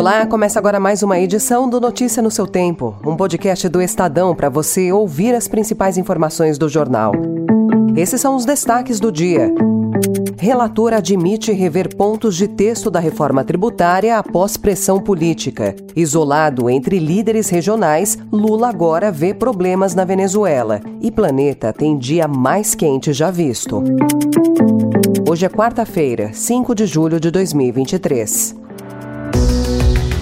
[0.00, 4.34] Olá, começa agora mais uma edição do Notícia no seu Tempo, um podcast do Estadão
[4.34, 7.12] para você ouvir as principais informações do jornal.
[7.94, 9.52] Esses são os destaques do dia.
[10.38, 15.76] Relator admite rever pontos de texto da reforma tributária após pressão política.
[15.94, 20.80] Isolado entre líderes regionais, Lula agora vê problemas na Venezuela.
[21.02, 23.84] E planeta tem dia mais quente já visto.
[25.28, 28.59] Hoje é quarta-feira, 5 de julho de 2023.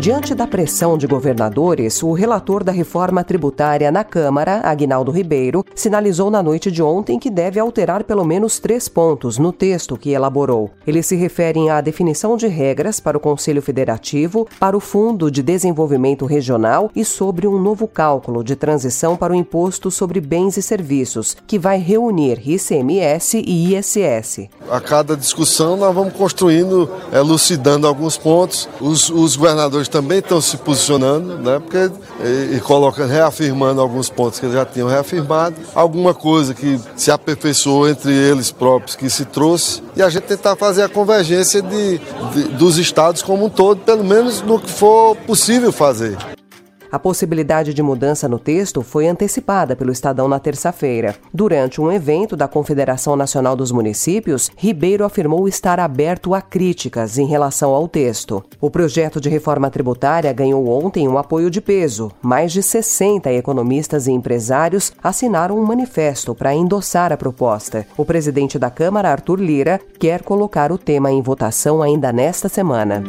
[0.00, 6.30] Diante da pressão de governadores, o relator da reforma tributária na Câmara, Agnaldo Ribeiro, sinalizou
[6.30, 10.70] na noite de ontem que deve alterar pelo menos três pontos no texto que elaborou.
[10.86, 15.42] Eles se referem à definição de regras para o Conselho Federativo, para o Fundo de
[15.42, 20.62] Desenvolvimento Regional e sobre um novo cálculo de transição para o Imposto sobre Bens e
[20.62, 24.48] Serviços, que vai reunir ICMS e ISS.
[24.70, 28.66] A cada discussão nós vamos construindo, elucidando alguns pontos.
[28.80, 31.58] Os, os governadores também estão se posicionando, né?
[31.58, 31.90] Porque
[32.24, 37.88] e, e reafirmando alguns pontos que eles já tinham reafirmado, alguma coisa que se aperfeiçoou
[37.88, 42.42] entre eles próprios que se trouxe e a gente tentar fazer a convergência de, de
[42.56, 46.16] dos estados como um todo, pelo menos no que for possível fazer.
[46.92, 51.14] A possibilidade de mudança no texto foi antecipada pelo Estadão na terça-feira.
[51.32, 57.26] Durante um evento da Confederação Nacional dos Municípios, Ribeiro afirmou estar aberto a críticas em
[57.26, 58.44] relação ao texto.
[58.60, 62.10] O projeto de reforma tributária ganhou ontem um apoio de peso.
[62.20, 67.86] Mais de 60 economistas e empresários assinaram um manifesto para endossar a proposta.
[67.96, 73.04] O presidente da Câmara, Arthur Lira, quer colocar o tema em votação ainda nesta semana.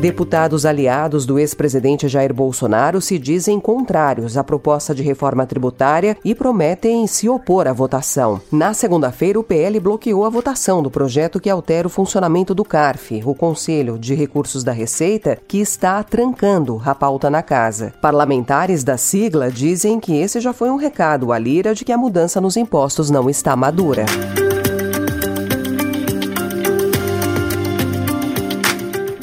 [0.00, 6.34] Deputados aliados do ex-presidente Jair Bolsonaro se dizem contrários à proposta de reforma tributária e
[6.34, 8.40] prometem se opor à votação.
[8.50, 13.20] Na segunda-feira, o PL bloqueou a votação do projeto que altera o funcionamento do CARF,
[13.26, 17.92] o Conselho de Recursos da Receita, que está trancando a pauta na casa.
[18.00, 21.98] Parlamentares da sigla dizem que esse já foi um recado à Lira de que a
[21.98, 24.06] mudança nos impostos não está madura.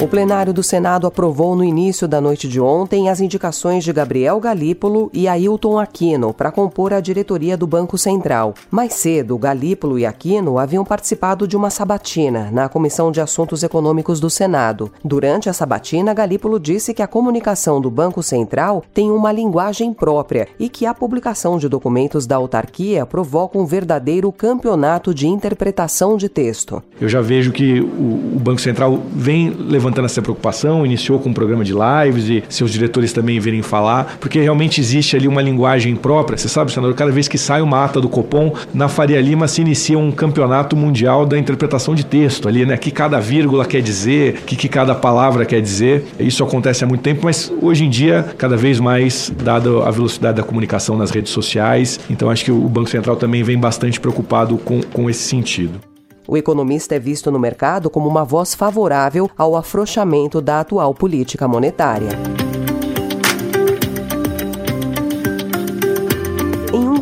[0.00, 4.38] O plenário do Senado aprovou no início da noite de ontem as indicações de Gabriel
[4.38, 8.54] Galípolo e Ailton Aquino para compor a diretoria do Banco Central.
[8.70, 14.20] Mais cedo, Galípolo e Aquino haviam participado de uma sabatina na Comissão de Assuntos Econômicos
[14.20, 14.88] do Senado.
[15.04, 20.46] Durante a sabatina, Galípolo disse que a comunicação do Banco Central tem uma linguagem própria
[20.60, 26.28] e que a publicação de documentos da autarquia provoca um verdadeiro campeonato de interpretação de
[26.28, 26.80] texto.
[27.00, 31.32] Eu já vejo que o, Banco Central vem levando levantando essa preocupação, iniciou com um
[31.32, 35.96] programa de lives e seus diretores também virem falar, porque realmente existe ali uma linguagem
[35.96, 36.36] própria.
[36.36, 39.62] Você sabe, senador, cada vez que sai uma ata do Copom, na Faria Lima se
[39.62, 42.76] inicia um campeonato mundial da interpretação de texto ali, né?
[42.76, 46.04] Que cada vírgula quer dizer, que, que cada palavra quer dizer.
[46.18, 50.36] Isso acontece há muito tempo, mas hoje em dia, cada vez mais, dada a velocidade
[50.36, 54.58] da comunicação nas redes sociais, então acho que o Banco Central também vem bastante preocupado
[54.58, 55.80] com, com esse sentido.
[56.30, 61.48] O economista é visto no mercado como uma voz favorável ao afrouxamento da atual política
[61.48, 62.10] monetária.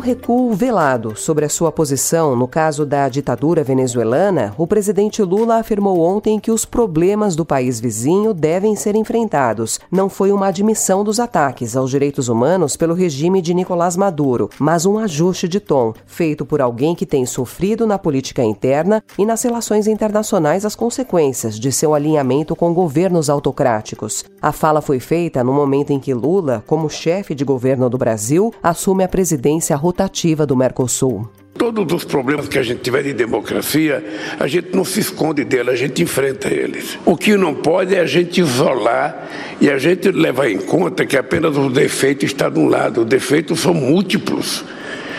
[0.07, 5.99] Recuo velado sobre a sua posição no caso da ditadura venezuelana, o presidente Lula afirmou
[5.99, 9.81] ontem que os problemas do país vizinho devem ser enfrentados.
[9.91, 14.85] Não foi uma admissão dos ataques aos direitos humanos pelo regime de Nicolás Maduro, mas
[14.85, 19.43] um ajuste de tom, feito por alguém que tem sofrido na política interna e nas
[19.43, 24.23] relações internacionais as consequências de seu alinhamento com governos autocráticos.
[24.41, 28.53] A fala foi feita no momento em que Lula, como chefe de governo do Brasil,
[28.63, 29.96] assume a presidência rotativa
[30.45, 31.27] do Mercosul.
[31.57, 34.03] Todos os problemas que a gente tiver de democracia,
[34.39, 36.99] a gente não se esconde dele, a gente enfrenta eles.
[37.03, 39.27] O que não pode é a gente isolar
[39.59, 43.07] e a gente levar em conta que apenas o defeito está de um lado, os
[43.07, 44.63] defeitos são múltiplos.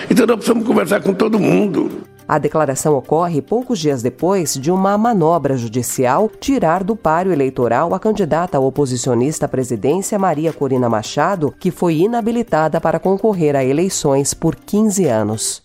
[0.09, 2.08] Então nós precisamos conversar com todo mundo.
[2.29, 7.99] A declaração ocorre poucos dias depois de uma manobra judicial tirar do páreo eleitoral a
[7.99, 14.55] candidata oposicionista à presidência Maria Corina Machado, que foi inabilitada para concorrer a eleições por
[14.55, 15.63] 15 anos.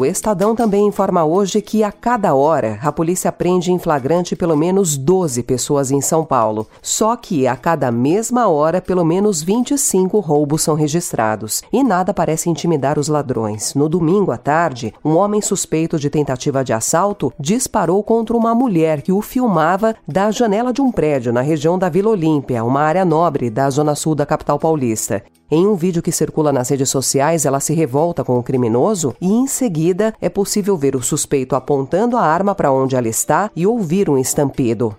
[0.00, 4.56] O Estadão também informa hoje que a cada hora a polícia prende em flagrante pelo
[4.56, 6.66] menos 12 pessoas em São Paulo.
[6.80, 11.62] Só que a cada mesma hora, pelo menos 25 roubos são registrados.
[11.70, 13.74] E nada parece intimidar os ladrões.
[13.74, 19.02] No domingo à tarde, um homem suspeito de tentativa de assalto disparou contra uma mulher
[19.02, 23.04] que o filmava da janela de um prédio na região da Vila Olímpia, uma área
[23.04, 25.22] nobre da zona sul da capital paulista.
[25.52, 29.26] Em um vídeo que circula nas redes sociais, ela se revolta com o criminoso e,
[29.32, 33.66] em seguida, é possível ver o suspeito apontando a arma para onde ela está e
[33.66, 34.96] ouvir um estampido.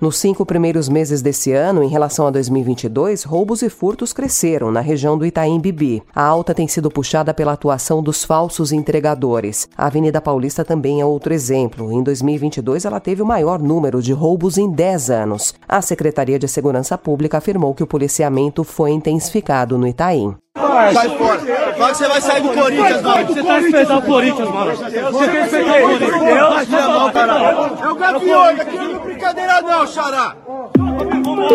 [0.00, 4.80] Nos cinco primeiros meses desse ano, em relação a 2022, roubos e furtos cresceram na
[4.80, 6.02] região do Itaim Bibi.
[6.14, 9.68] A alta tem sido puxada pela atuação dos falsos entregadores.
[9.76, 11.92] A Avenida Paulista também é outro exemplo.
[11.92, 15.54] Em 2022, ela teve o maior número de roubos em 10 anos.
[15.68, 20.34] A Secretaria de Segurança Pública afirmou que o policiamento foi intensificado no Itaim.
[20.56, 21.40] Sai fora.
[21.74, 23.26] Fala que você vai sair do Corinthians, mano.
[23.26, 24.76] Você tá respeitar o Corinthians, mano.
[24.76, 26.12] Você quer respeitar o Corinthians?
[26.12, 26.50] Eu?
[26.50, 27.32] Vai chamar o cara.
[27.80, 30.36] É o Gaviões, aqui não é brincadeira não, xará.
[30.76, 31.48] Vambora,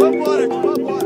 [0.00, 1.05] vambora, vambora.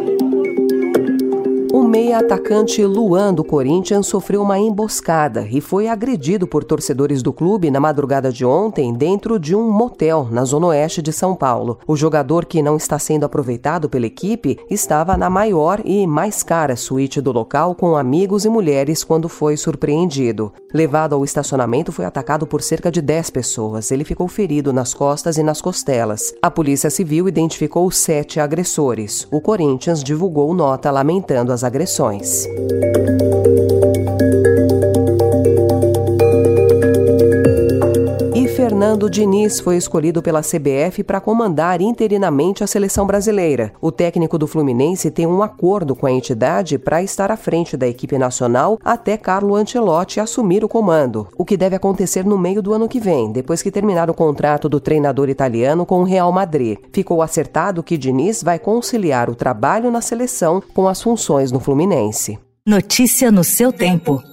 [1.72, 7.32] O meia atacante Luan do Corinthians sofreu uma emboscada e foi agredido por torcedores do
[7.32, 11.78] clube na madrugada de ontem dentro de um motel na zona oeste de São Paulo.
[11.86, 16.74] O jogador que não está sendo aproveitado pela equipe estava na maior e mais cara
[16.74, 20.52] suíte do local com amigos e mulheres quando foi surpreendido.
[20.74, 23.92] Levado ao estacionamento, foi atacado por cerca de 10 pessoas.
[23.92, 26.34] Ele ficou ferido nas costas e nas costelas.
[26.42, 29.26] A Polícia Civil identificou sete agressores.
[29.30, 32.46] O Corinthians divulgou nota lamentando as agressões.
[38.80, 43.74] Fernando Diniz foi escolhido pela CBF para comandar interinamente a seleção brasileira.
[43.78, 47.86] O técnico do Fluminense tem um acordo com a entidade para estar à frente da
[47.86, 52.72] equipe nacional até Carlo Ancelotti assumir o comando, o que deve acontecer no meio do
[52.72, 56.78] ano que vem, depois que terminar o contrato do treinador italiano com o Real Madrid.
[56.90, 62.38] Ficou acertado que Diniz vai conciliar o trabalho na seleção com as funções no Fluminense.
[62.66, 64.29] Notícia no seu tempo.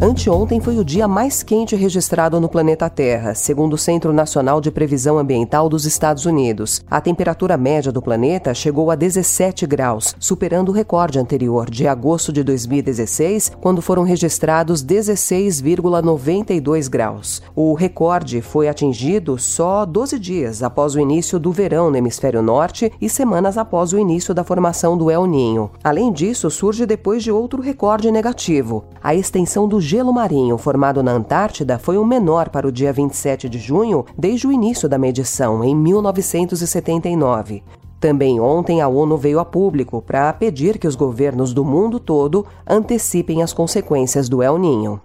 [0.00, 4.70] Anteontem foi o dia mais quente registrado no planeta Terra, segundo o Centro Nacional de
[4.70, 6.84] Previsão Ambiental dos Estados Unidos.
[6.88, 12.32] A temperatura média do planeta chegou a 17 graus, superando o recorde anterior de agosto
[12.32, 17.42] de 2016, quando foram registrados 16,92 graus.
[17.56, 22.92] O recorde foi atingido só 12 dias após o início do verão no hemisfério norte
[23.00, 25.72] e semanas após o início da formação do El Ninho.
[25.82, 31.12] Além disso, surge depois de outro recorde negativo, a extensão do gelo marinho formado na
[31.12, 35.64] Antártida foi o menor para o dia 27 de junho desde o início da medição,
[35.64, 37.62] em 1979.
[37.98, 42.44] Também ontem a ONU veio a público para pedir que os governos do mundo todo
[42.66, 45.00] antecipem as consequências do El Ninho.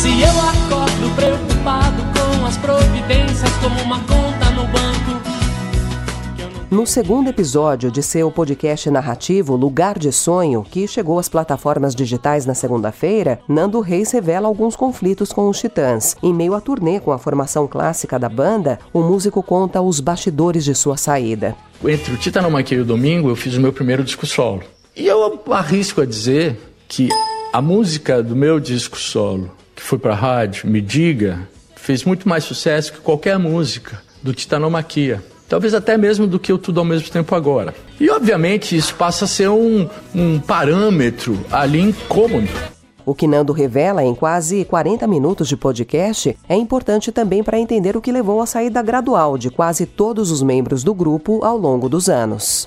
[0.00, 4.00] Se eu acordo preocupado com as providências como uma
[6.72, 12.46] no segundo episódio de seu podcast narrativo Lugar de Sonho, que chegou às plataformas digitais
[12.46, 16.16] na segunda-feira, Nando Reis revela alguns conflitos com os Titãs.
[16.22, 20.64] Em meio à turnê com a formação clássica da banda, o músico conta os bastidores
[20.64, 21.54] de sua saída.
[21.84, 24.62] Entre o Titanomaquia e o Domingo, eu fiz o meu primeiro disco solo.
[24.96, 26.58] E eu arrisco a dizer
[26.88, 27.10] que
[27.52, 31.46] a música do meu disco solo, que foi para rádio, Me Diga,
[31.76, 36.56] fez muito mais sucesso que qualquer música do Titanomaquia talvez até mesmo do que o
[36.56, 37.74] tudo ao mesmo tempo agora.
[38.00, 42.48] E obviamente isso passa a ser um, um parâmetro ali incômodo.
[43.04, 47.98] O que Nando revela em quase 40 minutos de podcast é importante também para entender
[47.98, 51.86] o que levou à saída gradual de quase todos os membros do grupo ao longo
[51.86, 52.66] dos anos.